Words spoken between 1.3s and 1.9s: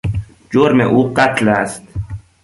است.